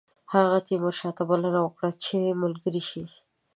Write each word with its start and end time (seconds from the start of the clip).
هغه 0.33 0.57
تیمورشاه 0.67 1.13
ته 1.17 1.23
بلنه 1.29 1.59
ورکړه 1.61 1.89
چې 2.03 2.17
ملګری 2.41 2.81
شي. 2.89 3.03